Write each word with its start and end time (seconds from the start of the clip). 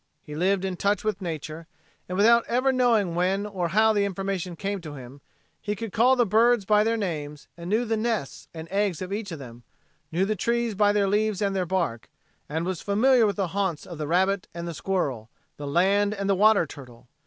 He 0.23 0.33
lived 0.33 0.65
in 0.65 0.77
touch 0.77 1.03
with 1.03 1.21
nature, 1.21 1.67
and 2.09 2.17
without 2.17 2.43
ever 2.47 2.71
knowing 2.73 3.13
when 3.13 3.45
or 3.45 3.67
how 3.67 3.93
the 3.93 4.03
information 4.03 4.55
came 4.55 4.81
to 4.81 4.95
him, 4.95 5.21
he 5.61 5.75
could 5.75 5.93
call 5.93 6.15
the 6.15 6.25
birds 6.25 6.65
by 6.65 6.83
their 6.83 6.97
names 6.97 7.47
and 7.55 7.69
knew 7.69 7.85
the 7.85 7.95
nests 7.97 8.47
and 8.51 8.67
eggs 8.71 9.03
of 9.03 9.13
each 9.13 9.31
of 9.31 9.37
them, 9.37 9.61
knew 10.11 10.25
the 10.25 10.35
trees 10.35 10.73
by 10.73 10.91
their 10.91 11.07
leaves 11.07 11.39
and 11.39 11.55
their 11.55 11.67
bark, 11.67 12.09
and 12.49 12.65
was 12.65 12.81
familiar 12.81 13.27
with 13.27 13.35
the 13.35 13.49
haunts 13.49 13.85
of 13.85 13.99
the 13.99 14.07
rabbit 14.07 14.47
and 14.55 14.67
the 14.67 14.73
squirrel, 14.73 15.29
the 15.57 15.67
land 15.67 16.15
and 16.15 16.27
the 16.27 16.33
water 16.33 16.65
turtle. 16.65 17.07